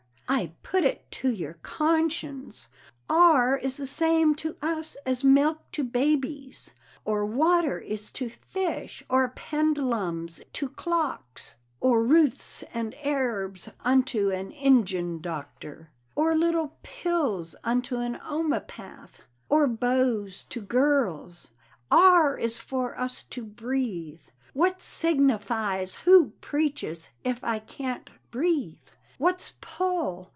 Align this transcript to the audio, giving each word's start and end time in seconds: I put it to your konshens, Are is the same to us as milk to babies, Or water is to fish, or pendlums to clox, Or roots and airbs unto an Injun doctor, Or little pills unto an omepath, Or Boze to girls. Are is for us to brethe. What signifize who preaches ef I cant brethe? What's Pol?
I 0.33 0.53
put 0.63 0.85
it 0.85 1.11
to 1.11 1.29
your 1.29 1.55
konshens, 1.55 2.67
Are 3.09 3.57
is 3.57 3.75
the 3.75 3.85
same 3.85 4.33
to 4.35 4.55
us 4.61 4.95
as 5.05 5.25
milk 5.25 5.59
to 5.73 5.83
babies, 5.83 6.73
Or 7.03 7.25
water 7.25 7.79
is 7.79 8.13
to 8.13 8.29
fish, 8.29 9.03
or 9.09 9.27
pendlums 9.27 10.41
to 10.53 10.69
clox, 10.69 11.55
Or 11.81 12.01
roots 12.01 12.63
and 12.73 12.93
airbs 13.03 13.73
unto 13.81 14.31
an 14.31 14.53
Injun 14.53 15.19
doctor, 15.19 15.91
Or 16.15 16.33
little 16.33 16.77
pills 16.81 17.53
unto 17.65 17.97
an 17.97 18.15
omepath, 18.23 19.23
Or 19.49 19.67
Boze 19.67 20.45
to 20.45 20.61
girls. 20.61 21.51
Are 21.91 22.37
is 22.37 22.57
for 22.57 22.97
us 22.97 23.21
to 23.23 23.43
brethe. 23.43 24.29
What 24.53 24.79
signifize 24.81 25.95
who 25.97 26.29
preaches 26.39 27.09
ef 27.25 27.43
I 27.43 27.59
cant 27.59 28.11
brethe? 28.31 28.77
What's 29.17 29.53
Pol? 29.61 30.29